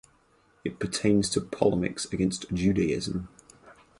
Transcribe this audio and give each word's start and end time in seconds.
It 0.63 0.79
pertains 0.79 1.29
to 1.29 1.41
polemics 1.41 2.05
against 2.11 2.51
Judaism. 2.51 3.27